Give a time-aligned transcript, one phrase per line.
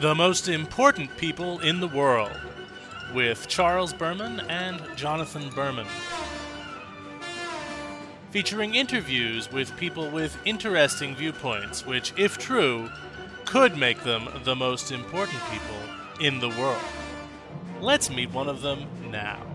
[0.00, 2.30] The most important people in the world
[3.14, 5.86] with Charles Berman and Jonathan Berman.
[8.30, 12.90] Featuring interviews with people with interesting viewpoints, which, if true,
[13.46, 15.80] could make them the most important people
[16.20, 16.82] in the world.
[17.80, 19.45] Let's meet one of them now.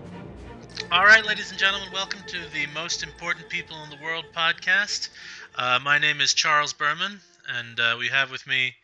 [0.92, 5.08] All right, ladies and gentlemen, welcome to the Most Important People in the World podcast.
[5.56, 8.74] Uh, my name is Charles Berman, and uh, we have with me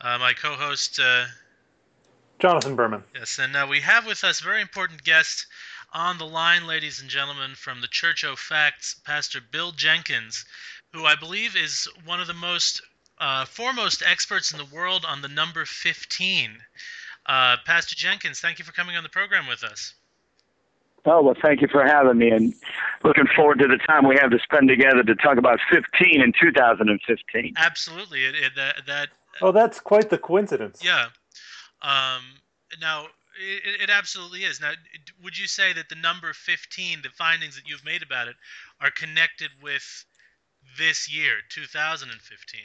[0.00, 1.26] uh, my co host, uh,
[2.40, 3.04] Jonathan Berman.
[3.14, 5.46] Yes, and uh, we have with us a very important guest
[5.92, 10.44] on the line, ladies and gentlemen, from the Church of Facts, Pastor Bill Jenkins,
[10.92, 12.82] who I believe is one of the most
[13.18, 16.58] uh, foremost experts in the world on the number 15.
[17.24, 19.94] Uh, Pastor Jenkins, thank you for coming on the program with us.
[21.06, 22.52] Oh, well, thank you for having me and
[23.04, 26.32] looking forward to the time we have to spend together to talk about 15 in
[26.38, 27.54] 2015.
[27.56, 28.24] Absolutely.
[28.24, 29.08] It, it, that, that,
[29.40, 30.82] oh, that's quite the coincidence.
[30.84, 31.06] Yeah.
[31.82, 32.22] Um,
[32.80, 33.06] now,
[33.40, 34.60] it, it absolutely is.
[34.60, 34.72] Now,
[35.22, 38.34] would you say that the number 15, the findings that you've made about it,
[38.80, 40.04] are connected with
[40.76, 42.60] this year, 2015?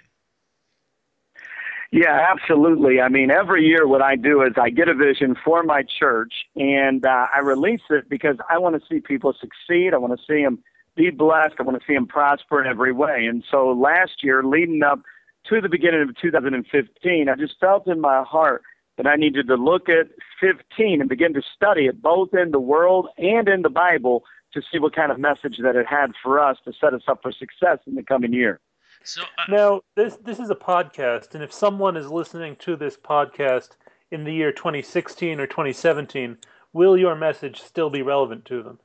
[1.92, 3.02] Yeah, absolutely.
[3.02, 6.34] I mean, every year what I do is I get a vision for my church
[6.56, 9.94] and uh, I release it because I want to see people succeed.
[9.94, 10.60] I want to see them
[10.96, 11.56] be blessed.
[11.60, 13.26] I want to see them prosper in every way.
[13.26, 15.02] And so last year, leading up
[15.50, 18.64] to the beginning of 2015, I just felt in my heart
[18.96, 20.08] that I needed to look at
[20.40, 24.62] 15 and begin to study it both in the world and in the Bible to
[24.72, 27.34] see what kind of message that it had for us to set us up for
[27.34, 28.62] success in the coming year.
[29.04, 32.98] So uh, now this this is a podcast, and if someone is listening to this
[32.98, 33.72] podcast
[34.12, 36.38] in the year 2016 or 2017,
[36.74, 38.80] will your message still be relevant to them?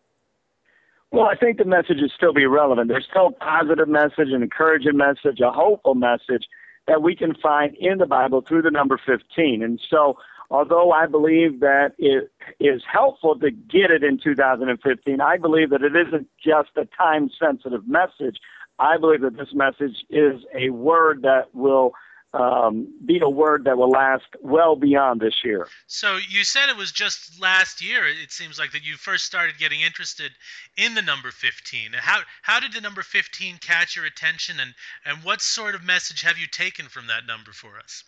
[1.13, 2.89] Well, I think the message is still be relevant.
[2.89, 6.47] There's still a positive message, an encouraging message, a hopeful message
[6.87, 9.63] that we can find in the Bible through the number 15.
[9.63, 10.19] And so,
[10.51, 15.83] although I believe that it is helpful to get it in 2015, I believe that
[15.83, 18.39] it isn't just a time sensitive message,
[18.79, 21.95] I believe that this message is a word that will
[22.35, 25.69] um, be a word that will last well beyond this year.
[25.87, 28.07] So you said it was just last year.
[28.07, 30.33] It seems like that you first started getting interested
[30.77, 31.93] in the number 15.
[31.95, 36.23] How how did the number 15 catch your attention, and and what sort of message
[36.23, 38.05] have you taken from that number for us?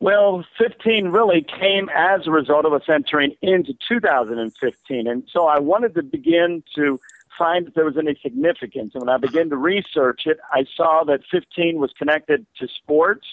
[0.00, 5.58] Well, 15 really came as a result of us entering into 2015, and so I
[5.58, 7.00] wanted to begin to
[7.38, 8.92] find if there was any significance.
[8.94, 13.26] And when I began to research it, I saw that 15 was connected to sports.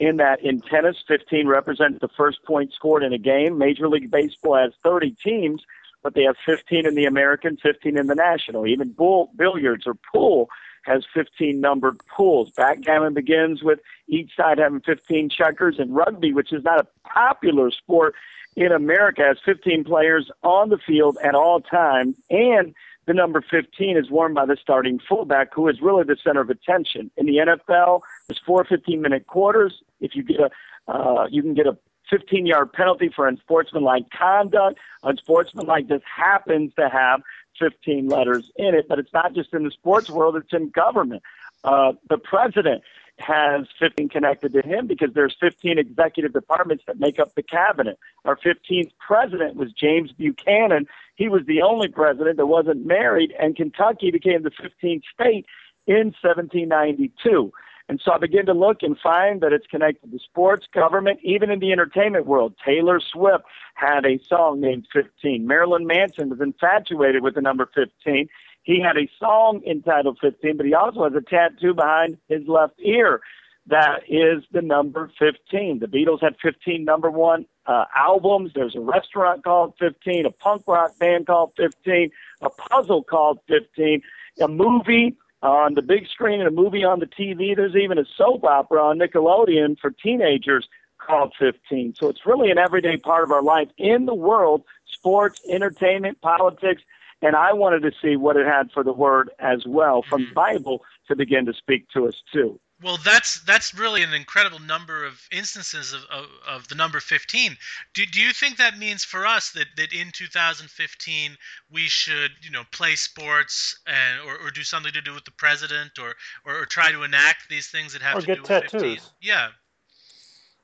[0.00, 3.58] In that, in tennis, 15 represents the first point scored in a game.
[3.58, 5.62] Major League Baseball has 30 teams,
[6.02, 8.66] but they have 15 in the American, 15 in the National.
[8.66, 10.48] Even bull, billiards or pool
[10.84, 12.50] has 15 numbered pools.
[12.56, 13.78] Backgammon begins with
[14.08, 18.14] each side having 15 checkers, and rugby, which is not a popular sport
[18.56, 22.16] in America, has 15 players on the field at all times.
[22.30, 22.74] And
[23.06, 26.50] the number 15 is worn by the starting fullback, who is really the center of
[26.50, 27.10] attention.
[27.16, 29.82] In the NFL, there's four 15-minute quarters.
[30.00, 30.50] If you get a,
[30.90, 31.76] uh, you can get a
[32.12, 34.78] 15-yard penalty for unsportsmanlike conduct.
[35.02, 37.22] Unsportsmanlike just happens to have
[37.58, 41.22] 15 letters in it, but it's not just in the sports world; it's in government.
[41.62, 42.82] Uh, the president
[43.18, 47.98] has 15 connected to him because there's 15 executive departments that make up the cabinet.
[48.24, 50.86] Our 15th president was James Buchanan.
[51.14, 55.46] He was the only president that wasn't married, and Kentucky became the 15th state
[55.86, 57.52] in 1792.
[57.88, 61.50] And so I began to look and find that it's connected to sports, government, even
[61.50, 62.54] in the entertainment world.
[62.64, 63.44] Taylor Swift
[63.74, 65.46] had a song named 15.
[65.46, 68.28] Marilyn Manson was infatuated with the number 15.
[68.64, 72.74] He had a song entitled 15, but he also has a tattoo behind his left
[72.80, 73.20] ear
[73.66, 75.78] that is the number 15.
[75.78, 78.52] The Beatles had 15 number one uh, albums.
[78.54, 82.10] There's a restaurant called 15, a punk rock band called 15,
[82.42, 84.02] a puzzle called 15,
[84.42, 87.56] a movie on the big screen and a movie on the TV.
[87.56, 90.68] There's even a soap opera on Nickelodeon for teenagers
[90.98, 91.94] called 15.
[91.96, 96.82] So it's really an everyday part of our life in the world sports, entertainment, politics,
[97.24, 100.34] and I wanted to see what it had for the word as well from the
[100.34, 102.60] Bible to begin to speak to us too.
[102.82, 107.56] Well, that's that's really an incredible number of instances of, of, of, the number 15.
[107.94, 111.36] Do, do you think that means for us that, that in 2015
[111.72, 115.30] we should, you know, play sports and or, or do something to do with the
[115.30, 118.42] president or, or, or try to enact these things that have or to get do
[118.42, 118.94] with tattoos.
[118.94, 118.98] 15?
[119.22, 119.48] Yeah.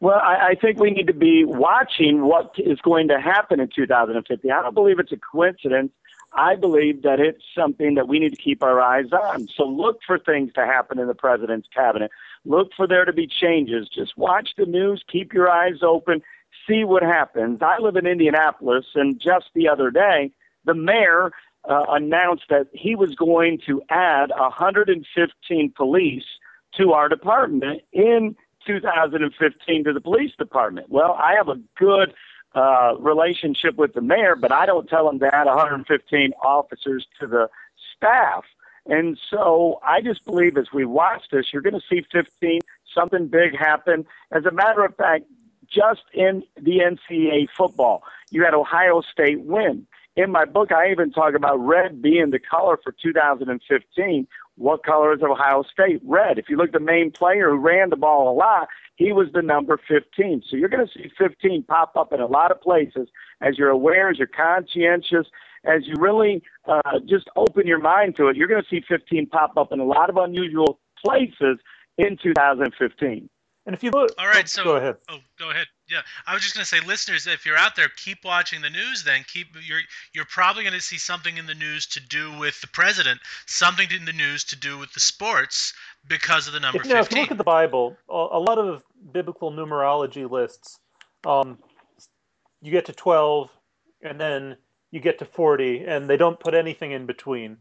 [0.01, 3.69] Well, I, I think we need to be watching what is going to happen in
[3.75, 4.51] 2015.
[4.51, 5.93] I don't believe it's a coincidence
[6.33, 9.49] I believe that it's something that we need to keep our eyes on.
[9.49, 12.11] So look for things to happen in the president's cabinet.
[12.45, 13.89] Look for there to be changes.
[13.89, 16.23] Just watch the news, keep your eyes open,
[16.69, 17.61] see what happens.
[17.63, 20.31] I live in Indianapolis, and just the other day,
[20.65, 21.33] the mayor
[21.69, 26.25] uh, announced that he was going to add 115 police
[26.77, 28.37] to our department in
[28.67, 30.89] 2015 to the police department.
[30.91, 32.15] Well, I have a good
[32.55, 37.27] uh, relationship with the mayor, but I don't tell him to add 115 officers to
[37.27, 37.49] the
[37.97, 38.45] staff.
[38.87, 42.61] And so I just believe as we watch this, you're going to see 15,
[42.95, 44.07] something big happen.
[44.33, 45.25] As a matter of fact,
[45.71, 49.87] just in the NCAA football, you had Ohio State win.
[50.17, 54.27] In my book, I even talk about red being the color for 2015.
[54.57, 56.01] What color is Ohio State?
[56.05, 56.39] Red.
[56.39, 58.69] If you look at the main player who ran the ball a lot,
[59.01, 60.43] he was the number 15.
[60.51, 63.09] So you're going to see 15 pop up in a lot of places
[63.41, 65.27] as you're aware, as you're conscientious,
[65.65, 68.37] as you really uh, just open your mind to it.
[68.37, 71.57] You're going to see 15 pop up in a lot of unusual places
[71.97, 73.31] in 2015.
[73.65, 74.97] And if you look, all right, oh, so go ahead.
[75.09, 75.67] Oh, go ahead.
[75.91, 78.71] Yeah, I was just going to say, listeners, if you're out there, keep watching the
[78.71, 79.03] news.
[79.03, 79.81] Then keep you're
[80.15, 83.89] you're probably going to see something in the news to do with the president, something
[83.91, 85.75] in the news to do with the sports
[86.09, 87.07] because of the number if, you know, 15.
[87.07, 88.83] If you look at the Bible, a lot of
[89.13, 90.79] biblical numerology lists,
[91.27, 91.59] um,
[92.63, 93.51] you get to 12,
[94.03, 94.57] and then
[94.93, 97.57] you get to 40, and they don't put anything in between.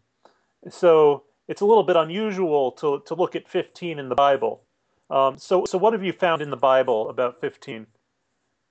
[0.69, 4.61] So it's a little bit unusual to to look at 15 in the Bible.
[5.09, 7.87] Um, so, so what have you found in the Bible about 15?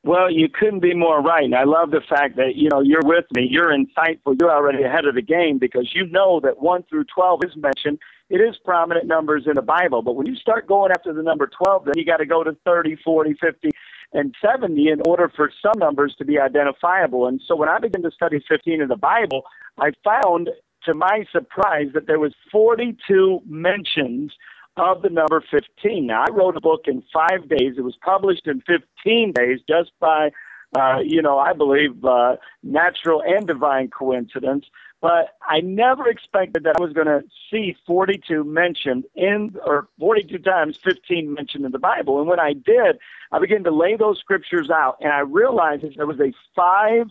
[0.04, 1.44] Well, you couldn't be more right.
[1.44, 3.46] And I love the fact that, you know, you're with me.
[3.50, 4.36] You're insightful.
[4.40, 7.98] You're already ahead of the game because you know that 1 through 12 is mentioned.
[8.30, 10.02] It is prominent numbers in the Bible.
[10.02, 12.56] But when you start going after the number 12, then you got to go to
[12.64, 13.70] 30, 40, 50,
[14.12, 17.26] and 70 in order for some numbers to be identifiable.
[17.26, 19.42] And so when I began to study 15 in the Bible,
[19.78, 20.48] I found,
[20.84, 24.32] to my surprise, that there was 42 mentions–
[24.78, 26.06] of the number 15.
[26.06, 27.74] Now, I wrote a book in five days.
[27.76, 30.30] It was published in 15 days just by,
[30.78, 34.66] uh, you know, I believe uh, natural and divine coincidence.
[35.00, 40.38] But I never expected that I was going to see 42 mentioned in, or 42
[40.38, 42.18] times 15 mentioned in the Bible.
[42.18, 42.98] And when I did,
[43.30, 47.06] I began to lay those scriptures out, and I realized that there was a five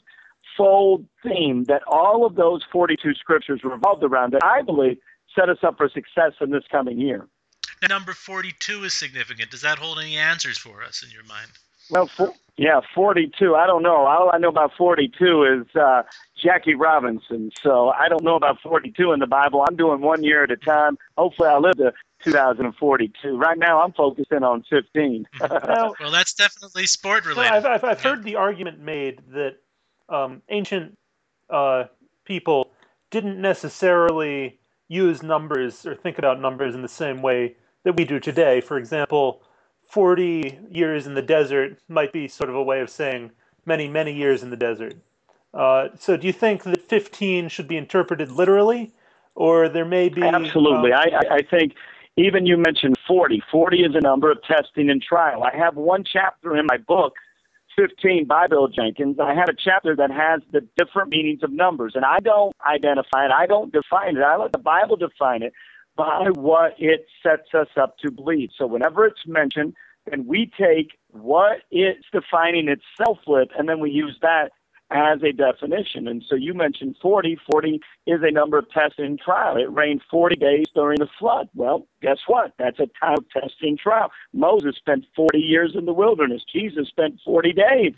[0.57, 4.97] fold theme that all of those 42 scriptures revolved around that I believe
[5.33, 7.27] set us up for success in this coming year.
[7.81, 9.51] Now, number 42 is significant.
[9.51, 11.49] Does that hold any answers for us in your mind?
[11.89, 13.55] Well, for, yeah, 42.
[13.55, 13.95] I don't know.
[13.95, 16.03] All I know about 42 is uh,
[16.35, 17.51] Jackie Robinson.
[17.61, 19.63] So I don't know about 42 in the Bible.
[19.67, 20.97] I'm doing one year at a time.
[21.17, 21.93] Hopefully, I'll live to
[22.23, 23.37] 2042.
[23.37, 25.27] Right now, I'm focusing on 15.
[25.39, 27.53] now, well, that's definitely sport related.
[27.53, 29.57] I've, I've, I've heard the argument made that
[30.09, 30.97] um, ancient
[31.49, 31.85] uh,
[32.25, 32.71] people
[33.11, 37.55] didn't necessarily use numbers or think about numbers in the same way
[37.87, 38.59] that we do today.
[38.59, 39.41] For example,
[39.89, 43.31] 40 years in the desert might be sort of a way of saying
[43.65, 44.95] many, many years in the desert.
[45.53, 48.91] Uh, so do you think that 15 should be interpreted literally,
[49.35, 50.21] or there may be.
[50.21, 50.91] Absolutely.
[50.91, 51.75] Um, I, I think
[52.17, 53.41] even you mentioned 40.
[53.49, 55.43] 40 is a number of testing and trial.
[55.43, 57.13] I have one chapter in my book
[57.77, 61.93] 15 by Bill Jenkins, I have a chapter that has the different meanings of numbers.
[61.95, 64.23] And I don't identify it, I don't define it.
[64.23, 65.53] I let the Bible define it
[65.97, 68.51] by what it sets us up to believe.
[68.57, 69.73] So whenever it's mentioned,
[70.09, 74.51] then we take what it's defining itself with, and then we use that
[74.89, 76.07] as a definition.
[76.07, 77.37] And so you mentioned 40.
[77.51, 79.57] 40 is a number of tests in trial.
[79.57, 81.49] It rained 40 days during the flood.
[81.53, 82.53] Well, guess what?
[82.57, 84.11] That's a time of testing trial.
[84.33, 86.43] Moses spent 40 years in the wilderness.
[86.51, 87.93] Jesus spent 40 days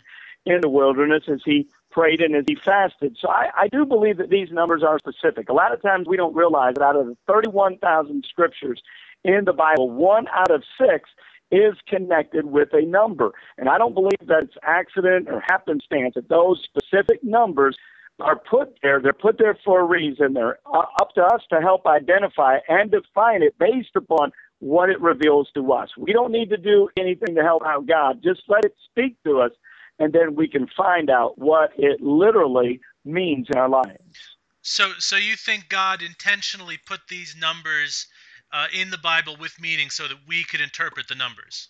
[0.46, 3.16] in the wilderness as he prayed and as he fasted.
[3.20, 5.48] So I, I do believe that these numbers are specific.
[5.48, 8.80] A lot of times we don't realize that out of the 31,000 scriptures
[9.24, 11.10] in the Bible, one out of six
[11.50, 13.32] is connected with a number.
[13.58, 17.76] And I don't believe that it's accident or happenstance that those specific numbers
[18.20, 19.00] are put there.
[19.00, 20.34] They're put there for a reason.
[20.34, 24.30] They're uh, up to us to help identify and define it based upon
[24.60, 25.88] what it reveals to us.
[25.96, 28.20] We don't need to do anything to help out God.
[28.22, 29.52] Just let it speak to us
[30.00, 34.18] and then we can find out what it literally means in our lives.
[34.62, 38.06] So, so you think God intentionally put these numbers
[38.52, 41.68] uh, in the Bible with meaning so that we could interpret the numbers?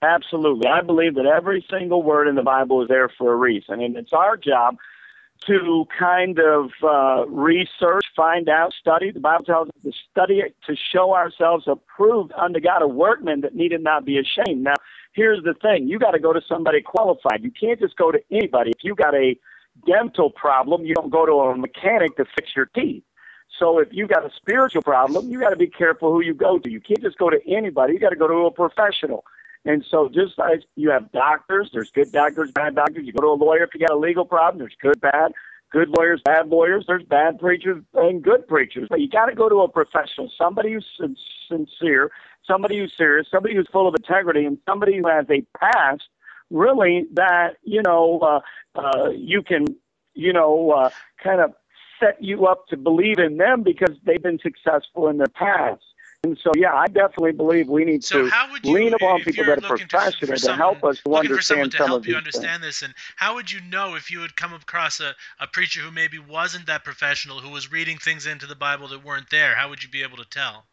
[0.00, 0.68] Absolutely.
[0.68, 3.96] I believe that every single word in the Bible is there for a reason, and
[3.96, 4.76] it's our job
[5.46, 9.10] to kind of uh, research, find out, study.
[9.10, 13.40] The Bible tells us to study it to show ourselves approved unto God, a workman
[13.42, 14.64] that needed not be ashamed.
[14.64, 14.74] Now,
[15.12, 17.42] here's the thing you got to go to somebody qualified.
[17.42, 18.70] You can't just go to anybody.
[18.70, 19.36] If you got a
[19.86, 23.02] dental problem, you don't go to a mechanic to fix your teeth.
[23.58, 26.58] So if you got a spiritual problem, you got to be careful who you go
[26.58, 26.70] to.
[26.70, 27.92] You can't just go to anybody.
[27.92, 29.24] You got to go to a professional.
[29.64, 33.06] And so just like you have doctors, there's good doctors, bad doctors.
[33.06, 34.58] You go to a lawyer if you got a legal problem.
[34.58, 35.32] There's good, bad,
[35.70, 36.84] good lawyers, bad lawyers.
[36.86, 38.88] There's bad preachers and good preachers.
[38.90, 40.86] But you got to go to a professional, somebody who's
[41.48, 42.10] sincere,
[42.46, 46.02] somebody who's serious, somebody who's full of integrity, and somebody who has a past
[46.50, 48.40] really that you know uh,
[48.78, 49.64] uh, you can
[50.14, 50.90] you know uh,
[51.22, 51.54] kind of
[52.00, 55.82] set you up to believe in them because they've been successful in the past.
[56.24, 59.64] And so, yeah, I definitely believe we need so to you, lean upon people that
[59.64, 62.14] are professional to, to help us to for someone understand to some help of you
[62.14, 62.80] understand things.
[62.80, 65.90] this, and how would you know if you had come across a, a preacher who
[65.90, 69.56] maybe wasn't that professional, who was reading things into the Bible that weren't there?
[69.56, 70.66] How would you be able to tell?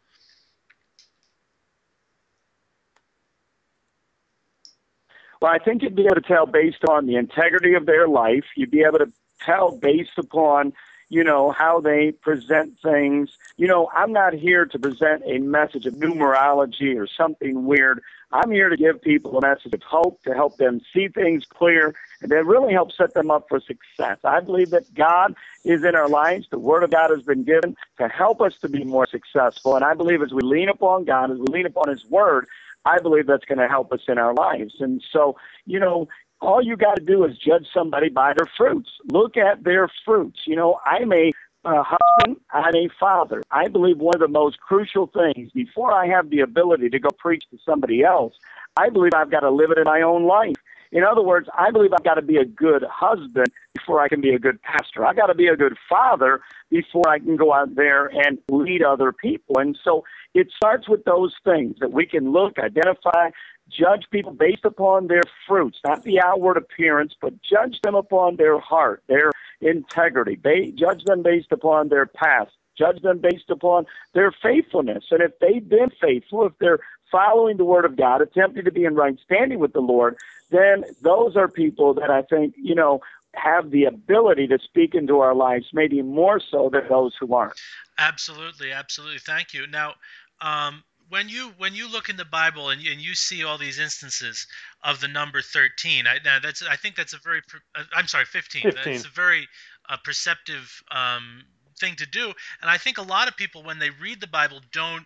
[5.42, 8.44] Well, I think you'd be able to tell based on the integrity of their life.
[8.56, 10.74] You'd be able to tell based upon,
[11.10, 13.36] you know, how they present things.
[13.56, 18.00] You know, I'm not here to present a message of numerology or something weird.
[18.32, 21.94] I'm here to give people a message of hope, to help them see things clear,
[22.22, 24.18] and to really help set them up for success.
[24.22, 26.46] I believe that God is in our lives.
[26.48, 29.74] The Word of God has been given to help us to be more successful.
[29.74, 32.46] And I believe as we lean upon God, as we lean upon His Word,
[32.84, 34.76] I believe that's going to help us in our lives.
[34.78, 35.36] And so,
[35.66, 36.08] you know,
[36.40, 38.90] all you got to do is judge somebody by their fruits.
[39.10, 40.40] Look at their fruits.
[40.46, 41.32] You know, I'm a
[41.64, 43.42] uh, husband, I'm a father.
[43.50, 47.10] I believe one of the most crucial things before I have the ability to go
[47.18, 48.34] preach to somebody else,
[48.78, 50.56] I believe I've got to live it in my own life.
[50.92, 54.20] In other words, I believe I've got to be a good husband before I can
[54.20, 55.06] be a good pastor.
[55.06, 58.82] I've got to be a good father before I can go out there and lead
[58.82, 59.58] other people.
[59.58, 60.02] And so
[60.34, 63.30] it starts with those things that we can look, identify,
[63.70, 68.58] judge people based upon their fruits, not the outward appearance, but judge them upon their
[68.58, 70.36] heart, their integrity.
[70.36, 72.52] Ba- judge them based upon their past.
[72.76, 75.04] Judge them based upon their faithfulness.
[75.10, 78.84] And if they've been faithful, if they're following the word of God, attempting to be
[78.84, 80.16] in right standing with the Lord,
[80.50, 83.00] then those are people that I think, you know,
[83.34, 87.60] have the ability to speak into our lives, maybe more so than those who aren't.
[87.98, 89.18] Absolutely, absolutely.
[89.18, 89.66] Thank you.
[89.66, 89.94] Now,
[90.40, 93.58] um, when you when you look in the Bible and you, and you see all
[93.58, 94.46] these instances
[94.82, 97.42] of the number thirteen, I, now that's I think that's a very
[97.76, 98.62] uh, I'm sorry, fifteen.
[98.62, 98.92] 15.
[98.92, 99.46] That's a very
[99.88, 101.42] uh, perceptive um,
[101.78, 102.26] thing to do,
[102.62, 105.04] and I think a lot of people when they read the Bible don't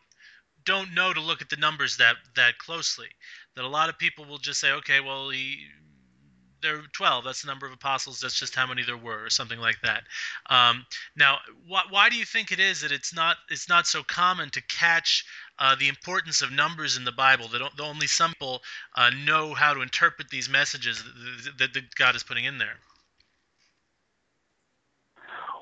[0.65, 3.09] don't know to look at the numbers that that closely.
[3.57, 5.59] That a lot of people will just say, okay, well, he,
[6.65, 9.31] there are 12 that's the number of apostles that's just how many there were or
[9.31, 10.03] something like that
[10.49, 10.85] um,
[11.15, 11.37] now
[11.69, 14.63] wh- why do you think it is that it's not it's not so common to
[14.63, 15.27] catch
[15.59, 18.63] uh, the importance of numbers in the bible that only some people
[18.97, 21.03] uh, know how to interpret these messages
[21.45, 22.79] that, that, that god is putting in there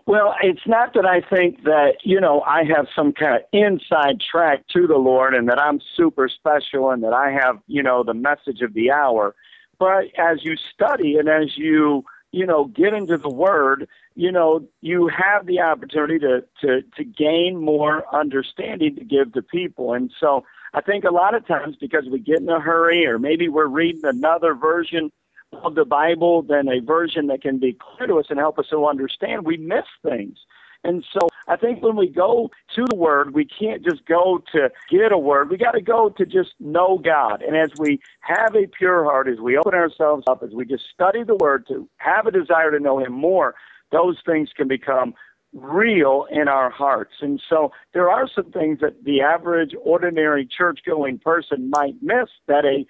[0.07, 4.21] Well, it's not that I think that, you know, I have some kind of inside
[4.21, 8.03] track to the Lord and that I'm super special and that I have, you know,
[8.03, 9.35] the message of the hour.
[9.79, 14.67] But as you study and as you, you know, get into the word, you know,
[14.81, 19.93] you have the opportunity to, to, to gain more understanding to give to people.
[19.93, 23.19] And so I think a lot of times because we get in a hurry or
[23.19, 25.13] maybe we're reading another version
[25.53, 28.69] of the Bible than a version that can be clear to us and help us
[28.71, 30.39] to understand, we miss things.
[30.85, 34.71] And so I think when we go to the Word, we can't just go to
[34.91, 35.51] get a word.
[35.51, 37.43] We got to go to just know God.
[37.43, 40.85] And as we have a pure heart, as we open ourselves up, as we just
[40.93, 43.55] study the Word to have a desire to know Him more,
[43.93, 45.15] those things can become
[45.53, 47.13] real in our hearts.
[47.21, 52.29] And so there are some things that the average, ordinary church going person might miss
[52.49, 52.87] that a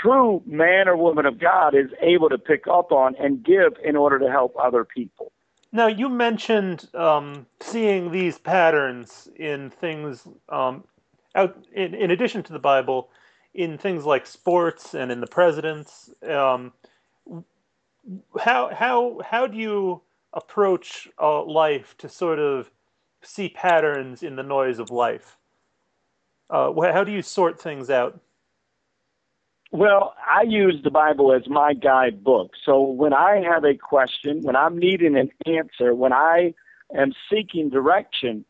[0.00, 3.96] true man or woman of God is able to pick up on and give in
[3.96, 5.32] order to help other people.
[5.72, 10.84] Now, you mentioned um, seeing these patterns in things um,
[11.34, 13.10] out in, in addition to the Bible,
[13.54, 16.10] in things like sports and in the presidents.
[16.28, 16.72] Um,
[18.38, 22.70] how how how do you approach uh, life to sort of
[23.22, 25.36] see patterns in the noise of life?
[26.48, 28.18] Uh, how do you sort things out?
[29.72, 32.52] Well, I use the Bible as my guidebook.
[32.64, 36.54] So when I have a question, when I'm needing an answer, when I
[36.96, 38.44] am seeking direction,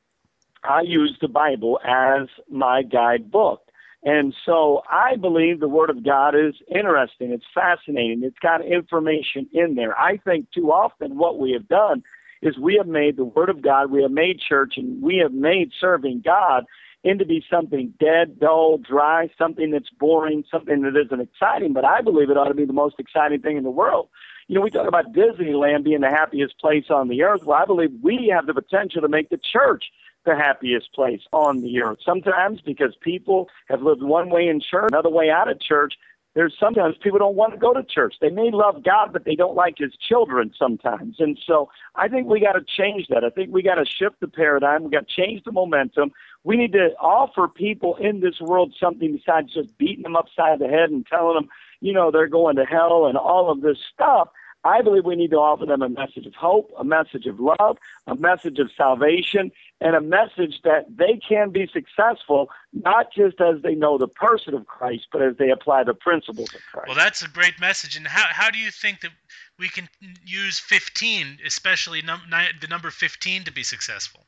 [0.65, 3.63] I use the Bible as my guidebook.
[4.03, 7.33] And so I believe the Word of God is interesting.
[7.33, 8.23] It's fascinating.
[8.25, 9.99] It's got information in there.
[9.99, 12.03] I think too often what we have done
[12.41, 15.35] is we have made the Word of God, we have made church, and we have
[15.35, 16.65] made serving God
[17.03, 21.73] into be something dead, dull, dry, something that's boring, something that isn't exciting.
[21.73, 24.09] But I believe it ought to be the most exciting thing in the world.
[24.49, 27.43] You know, we talk about Disneyland being the happiest place on the earth.
[27.45, 29.85] Well, I believe we have the potential to make the church
[30.27, 31.99] the happiest place on the earth.
[32.05, 35.95] Sometimes because people have lived one way in church, another way out of church,
[36.35, 38.15] there's sometimes people don't want to go to church.
[38.21, 41.17] They may love God, but they don't like his children sometimes.
[41.19, 43.25] And so I think we got to change that.
[43.25, 44.85] I think we got to shift the paradigm.
[44.85, 46.13] We got to change the momentum.
[46.45, 50.69] We need to offer people in this world something besides just beating them upside the
[50.69, 51.49] head and telling them,
[51.81, 54.29] you know, they're going to hell and all of this stuff.
[54.63, 57.79] I believe we need to offer them a message of hope, a message of love,
[58.07, 63.63] a message of salvation, and a message that they can be successful, not just as
[63.63, 66.89] they know the person of Christ, but as they apply the principles of Christ.
[66.89, 67.97] Well, that's a great message.
[67.97, 69.13] And how, how do you think that
[69.59, 69.89] we can
[70.27, 72.21] use 15, especially num-
[72.61, 74.27] the number 15, to be successful?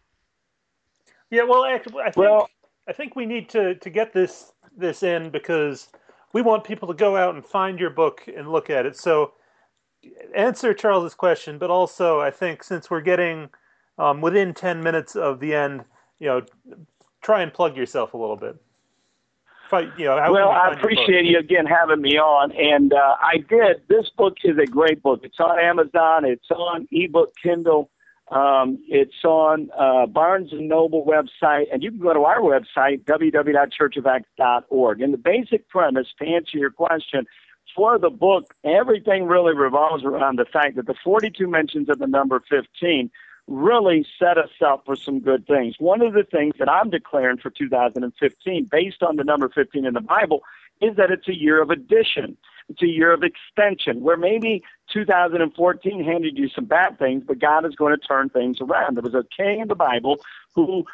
[1.33, 2.51] Yeah, well, actually, I think, well,
[2.87, 5.89] I think we need to, to get this this in because
[6.35, 8.97] we want people to go out and find your book and look at it.
[8.99, 9.33] So
[10.35, 13.49] answer Charles's question, but also I think since we're getting
[13.99, 15.85] um, within ten minutes of the end,
[16.19, 16.43] you know,
[17.23, 18.57] try and plug yourself a little bit.
[19.97, 23.81] you know, well, I appreciate you again having me on, and uh, I did.
[23.89, 25.21] This book is a great book.
[25.23, 26.27] It's on Amazon.
[26.27, 27.89] It's on ebook Kindle.
[28.31, 33.05] Um, it's on uh, Barnes and Noble website, and you can go to our website
[33.05, 35.01] www.churchofact.org.
[35.01, 37.27] And the basic premise, to answer your question,
[37.75, 42.07] for the book, everything really revolves around the fact that the 42 mentions of the
[42.07, 43.11] number 15
[43.49, 45.75] really set us up for some good things.
[45.79, 49.95] One of the things that I'm declaring for 2015, based on the number 15 in
[49.95, 50.43] the Bible,
[50.81, 52.37] is that it's a year of addition.
[52.69, 57.65] It's a year of extension, where maybe 2014 handed you some bad things, but God
[57.65, 58.97] is going to turn things around.
[58.97, 60.19] There was a king in the Bible
[60.55, 60.85] who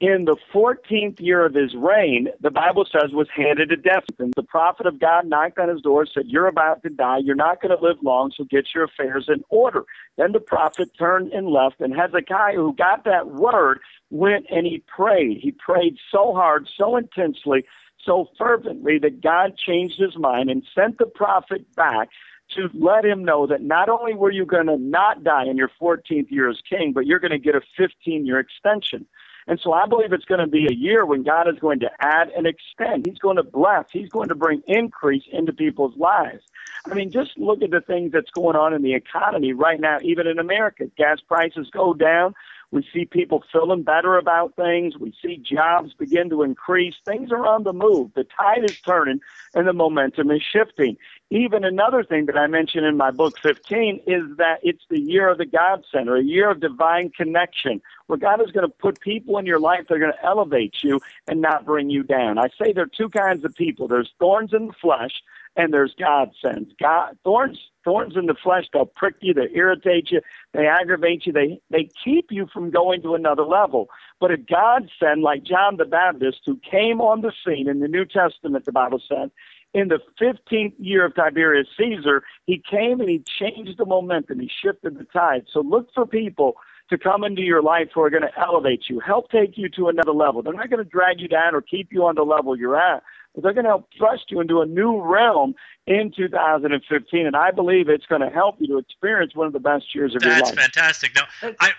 [0.00, 4.04] in the 14th year of his reign, the Bible says, was handed to death.
[4.18, 7.18] And the prophet of God knocked on his door, said, You're about to die.
[7.18, 9.84] You're not going to live long, so get your affairs in order.
[10.16, 14.84] Then the prophet turned and left, and Hezekiah, who got that word, went and he
[14.86, 15.38] prayed.
[15.42, 17.64] He prayed so hard, so intensely,
[18.04, 22.08] so fervently that God changed his mind and sent the prophet back
[22.56, 25.70] to let him know that not only were you going to not die in your
[25.80, 29.06] 14th year as king, but you're going to get a 15 year extension.
[29.46, 31.90] And so I believe it's going to be a year when God is going to
[32.00, 33.06] add and extend.
[33.06, 33.86] He's going to bless.
[33.90, 36.44] He's going to bring increase into people's lives.
[36.86, 39.98] I mean, just look at the things that's going on in the economy right now,
[40.02, 40.84] even in America.
[40.98, 42.34] Gas prices go down.
[42.70, 44.98] We see people feeling better about things.
[44.98, 46.94] We see jobs begin to increase.
[47.04, 48.10] Things are on the move.
[48.14, 49.20] The tide is turning
[49.54, 50.96] and the momentum is shifting.
[51.30, 55.28] Even another thing that I mentioned in my book 15 is that it's the year
[55.30, 59.00] of the God Center, a year of divine connection, where God is going to put
[59.00, 62.38] people in your life that are going to elevate you and not bring you down.
[62.38, 65.22] I say there are two kinds of people there's thorns in the flesh
[65.56, 66.72] and there's God sends.
[66.78, 70.20] God thorns thorns in the flesh, they'll prick you, they irritate you,
[70.52, 73.88] they aggravate you, they they keep you from going to another level.
[74.20, 77.88] But a God send like John the Baptist, who came on the scene in the
[77.88, 79.30] New Testament, the Bible said,
[79.72, 84.40] in the 15th year of Tiberius Caesar, he came and he changed the momentum.
[84.40, 85.46] He shifted the tide.
[85.52, 86.56] So look for people
[86.90, 89.88] to come into your life who are going to elevate you, help take you to
[89.88, 90.42] another level.
[90.42, 93.02] They're not going to drag you down or keep you on the level you're at,
[93.34, 95.54] but they're going to help thrust you into a new realm
[95.86, 97.26] in 2015.
[97.26, 100.14] And I believe it's going to help you to experience one of the best years
[100.14, 100.54] of That's your life.
[100.54, 101.14] That's fantastic.
[101.14, 101.72] Now, I,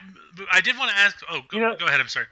[0.51, 1.17] I did want to ask.
[1.29, 1.99] Oh, go, you know, go ahead.
[1.99, 2.27] I'm sorry.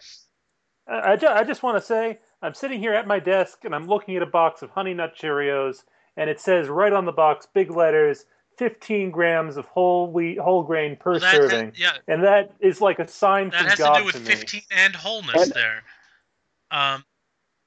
[0.88, 3.88] I, just, I just want to say I'm sitting here at my desk and I'm
[3.88, 5.84] looking at a box of Honey Nut Cheerios,
[6.16, 8.26] and it says right on the box, big letters,
[8.58, 11.74] 15 grams of whole wheat, whole grain per well, serving.
[11.76, 11.98] yeah.
[12.08, 14.36] And that is like a sign that from God That has to do with to
[14.38, 15.84] 15 and wholeness and, there.
[16.72, 17.06] Um,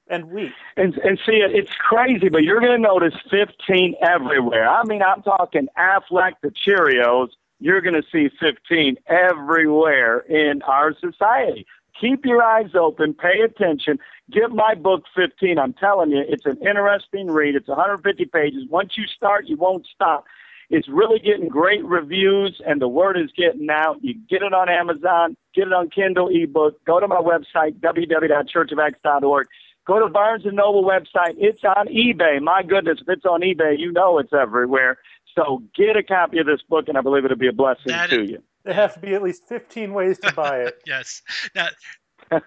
[0.09, 0.51] and wheat.
[0.77, 4.69] And and see, it's crazy, but you're going to notice 15 everywhere.
[4.69, 7.29] I mean, I'm talking Aflac the Cheerios.
[7.59, 11.65] You're going to see 15 everywhere in our society.
[11.99, 13.99] Keep your eyes open, pay attention.
[14.31, 15.59] Get my book 15.
[15.59, 17.55] I'm telling you, it's an interesting read.
[17.55, 18.63] It's 150 pages.
[18.69, 20.25] Once you start, you won't stop.
[20.71, 23.97] It's really getting great reviews, and the word is getting out.
[24.01, 26.83] You get it on Amazon, get it on Kindle ebook.
[26.85, 29.47] Go to my website, www.churchofacts.org.
[29.85, 31.35] Go to Barnes and Noble website.
[31.37, 32.41] It's on eBay.
[32.41, 34.97] My goodness, if it's on eBay, you know it's everywhere.
[35.35, 38.09] So get a copy of this book, and I believe it'll be a blessing that
[38.09, 38.43] to is, you.
[38.63, 40.81] There have to be at least 15 ways to buy it.
[40.85, 41.21] yes.
[41.55, 41.67] Now,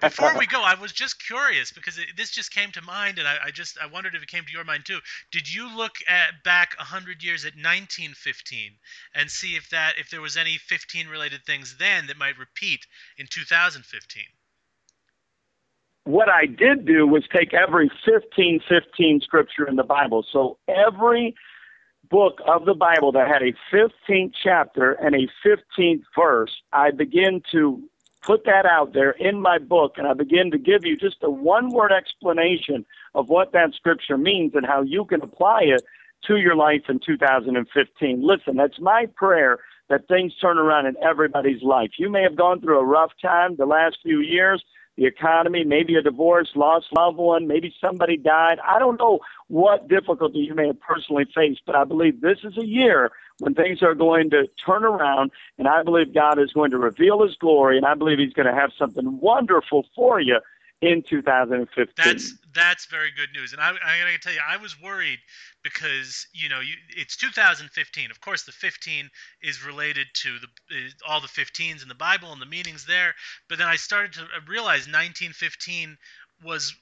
[0.00, 3.28] before we go, I was just curious because it, this just came to mind, and
[3.28, 4.98] I, I, just I wondered if it came to your mind too.
[5.30, 8.72] Did you look at back hundred years at 1915
[9.14, 12.86] and see if that if there was any 15 related things then that might repeat
[13.18, 14.22] in 2015?
[16.04, 20.24] What I did do was take every 15 15 scripture in the Bible.
[20.30, 21.34] So every
[22.10, 27.42] book of the Bible that had a 15th chapter and a 15th verse, I begin
[27.52, 27.82] to
[28.24, 31.30] put that out there in my book and I begin to give you just a
[31.30, 32.84] one word explanation
[33.14, 35.82] of what that scripture means and how you can apply it
[36.26, 38.26] to your life in 2015.
[38.26, 39.58] Listen, that's my prayer
[39.88, 41.90] that things turn around in everybody's life.
[41.98, 44.64] You may have gone through a rough time the last few years,
[44.96, 48.58] the economy, maybe a divorce, lost loved one, maybe somebody died.
[48.64, 52.56] I don't know what difficulty you may have personally faced, but I believe this is
[52.56, 56.70] a year when things are going to turn around, and I believe God is going
[56.70, 60.38] to reveal His glory, and I believe He's going to have something wonderful for you
[60.80, 61.94] in 2015.
[61.96, 65.18] That's that's very good news, and I, I gotta tell you, I was worried
[65.62, 68.10] because you know you, it's 2015.
[68.10, 69.10] Of course, the 15
[69.42, 73.14] is related to the all the 15s in the Bible and the meanings there.
[73.48, 75.96] But then I started to uh, realize 1915
[76.42, 76.74] was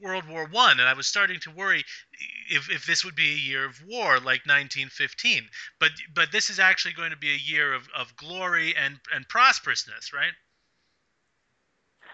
[0.00, 1.84] World War One, and I was starting to worry
[2.50, 5.48] if, if this would be a year of war like 1915.
[5.80, 9.26] But but this is actually going to be a year of, of glory and and
[9.28, 10.32] prosperousness, right?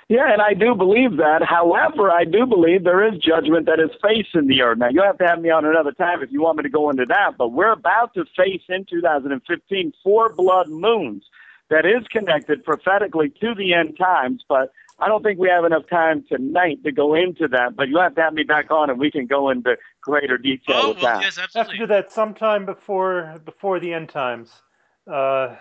[0.09, 1.43] Yeah, and I do believe that.
[1.43, 4.79] However, I do believe there is judgment that is facing the earth.
[4.79, 6.91] Now, you'll have to have me on another time if you want me to go
[6.91, 11.25] into that, but we're about to face in 2015 four blood moons
[11.71, 15.89] that is connected prophetically to the end times, but I don't think we have enough
[15.89, 18.99] time tonight to go into that, but you'll have to have me back on and
[18.99, 21.23] we can go into greater detail oh, with well, that.
[21.23, 24.53] Yes, have to do that sometime before before the end times.
[25.11, 25.57] Uh,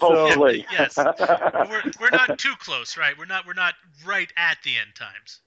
[0.00, 3.16] Oh, so yes, we're, we're not too close, right?
[3.16, 3.74] We're not we're not
[4.04, 5.40] right at the end times.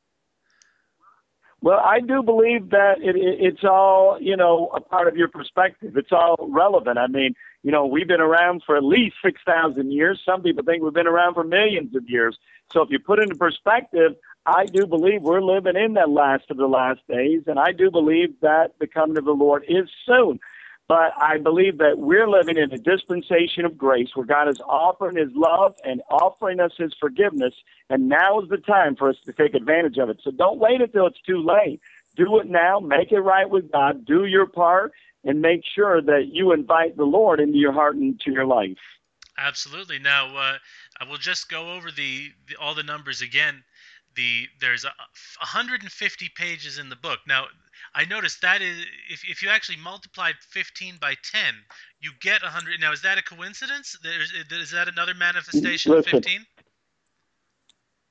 [1.62, 5.28] Well, I do believe that it, it, it's all, you know, a part of your
[5.28, 5.98] perspective.
[5.98, 7.00] It's all relevant.
[7.00, 10.22] I mean, you know, we've been around for at least 6,000 years.
[10.24, 12.38] Some people think we've been around for millions of years.
[12.72, 14.12] So if you put it into perspective,
[14.46, 17.90] I do believe we're living in that last of the last days, and I do
[17.90, 20.40] believe that the coming of the Lord is soon.
[20.88, 25.18] But I believe that we're living in a dispensation of grace where God is offering
[25.18, 27.54] His love and offering us His forgiveness,
[27.90, 30.20] and now is the time for us to take advantage of it.
[30.24, 31.82] So don't wait until it's too late.
[32.16, 34.94] Do it now, make it right with God, do your part,
[35.24, 38.78] and make sure that you invite the Lord into your heart and into your life.
[39.38, 40.00] Absolutely.
[40.00, 40.58] Now, uh,
[41.02, 43.64] I will just go over the, the all the numbers again.
[44.16, 44.94] The there's a,
[45.40, 47.20] 150 pages in the book.
[47.28, 47.48] Now,
[47.96, 51.42] I noticed that is if if you actually multiply 15 by 10,
[52.02, 52.80] you get 100.
[52.80, 53.98] Now, is that a coincidence?
[54.04, 56.18] There's, is that another manifestation Listen.
[56.18, 56.46] of 15?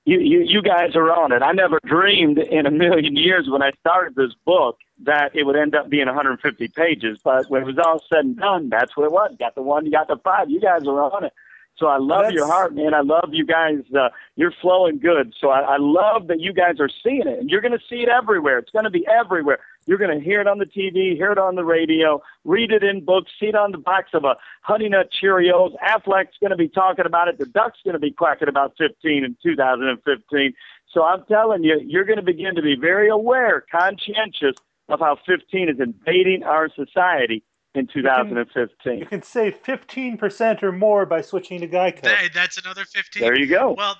[0.07, 1.43] you, you you guys are on it.
[1.43, 5.57] I never dreamed in a million years when I started this book that it would
[5.57, 7.19] end up being 150 pages.
[7.25, 9.35] But when it was all said and done, that's what it was.
[9.39, 10.51] Got the one, you got the five.
[10.51, 11.33] You guys are on it.
[11.77, 12.95] So I love your heart, man.
[12.95, 13.79] I love you guys.
[13.93, 15.35] Uh, you're flowing good.
[15.41, 17.97] So I, I love that you guys are seeing it, and you're going to see
[17.97, 18.59] it everywhere.
[18.59, 19.59] It's going to be everywhere.
[19.87, 22.85] You're going to hear it on the TV, hear it on the radio, read it
[22.85, 25.75] in books, see it on the box of a Honey Nut Cheerios.
[25.85, 27.39] Aflac's going to be talking about it.
[27.39, 30.55] The Duck's going to be quacking about 15 in 2015.
[30.93, 34.57] So I'm telling you, you're going to begin to be very aware, conscientious
[34.89, 37.43] of how 15 is invading our society
[37.75, 38.99] in 2015.
[38.99, 42.03] you can save 15% or more by switching to Geico.
[42.03, 43.21] That, that's another 15.
[43.21, 43.73] There you go.
[43.77, 43.97] Well,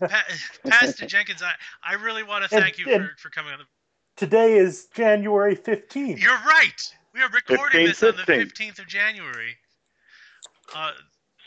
[0.00, 0.24] pa-
[0.66, 1.52] Pastor Jenkins, I,
[1.88, 3.64] I really want to And- thank you and- for, for coming on the.
[4.16, 6.18] Today is January 15th.
[6.22, 6.94] You're right.
[7.12, 9.54] We are recording 15, this on the 15th of January.
[10.74, 10.92] Uh,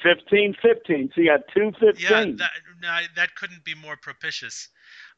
[0.03, 1.09] 15, 15.
[1.15, 1.95] So you got two 15.
[1.97, 4.69] yeah, that, no, that couldn't be more propitious.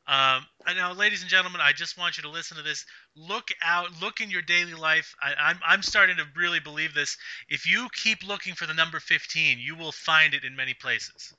[0.07, 2.85] Um, now, ladies and gentlemen, I just want you to listen to this.
[3.15, 5.15] Look out, look in your daily life.
[5.21, 7.17] I, I'm, I'm starting to really believe this.
[7.49, 11.33] If you keep looking for the number 15, you will find it in many places.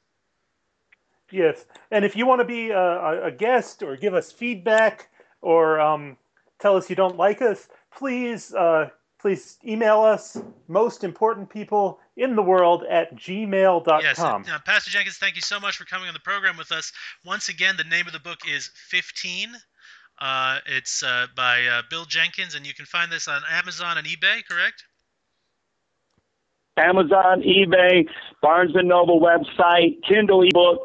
[1.30, 5.08] Yes, and if you want to be a- a guest or give us feedback
[5.40, 6.16] or um,
[6.58, 8.90] tell us you don't like us, please uh,
[9.22, 10.36] please email us.
[10.66, 14.02] Most important people in the world at gmail.com.
[14.02, 16.92] Yes, uh, Pastor Jenkins, thank you so much for coming on the program with us.
[17.24, 19.50] Once again, the name of the book is 15.
[20.20, 24.06] Uh, it's uh, by uh, Bill Jenkins, and you can find this on Amazon and
[24.06, 24.84] eBay, correct?
[26.76, 28.08] Amazon, eBay,
[28.40, 30.80] Barnes and Noble website, Kindle ebook,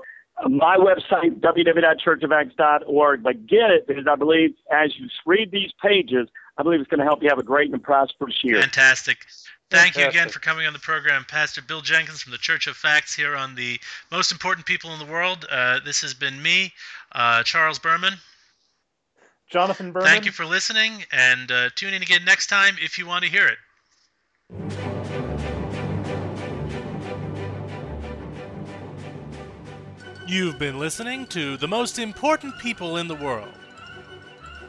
[0.47, 3.23] my website, www.churchofacts.org.
[3.23, 6.99] But get it because I believe as you read these pages, I believe it's going
[6.99, 8.59] to help you have a great and prosperous year.
[8.61, 9.19] Fantastic.
[9.69, 12.77] Thank you again for coming on the program, Pastor Bill Jenkins from the Church of
[12.77, 13.79] Facts here on the
[14.11, 15.45] most important people in the world.
[15.51, 16.73] Uh, this has been me,
[17.11, 18.13] uh, Charles Berman.
[19.49, 20.07] Jonathan Berman.
[20.07, 23.29] Thank you for listening, and uh, tune in again next time if you want to
[23.29, 23.57] hear it.
[30.27, 33.53] You've been listening to The Most Important People in the World.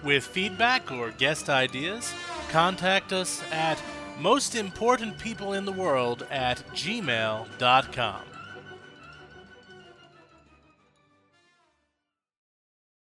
[0.02, 2.12] With feedback or guest ideas,
[2.50, 3.82] contact us at
[4.20, 8.27] most important people in the world at gmail.com.